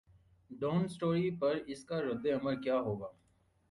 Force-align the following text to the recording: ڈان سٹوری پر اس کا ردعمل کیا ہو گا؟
ڈان 0.49 0.87
سٹوری 0.87 1.29
پر 1.39 1.57
اس 1.67 1.83
کا 1.85 2.01
ردعمل 2.01 2.61
کیا 2.61 2.77
ہو 2.79 2.99
گا؟ 3.01 3.09